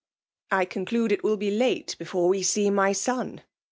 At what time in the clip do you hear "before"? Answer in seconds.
1.99-2.27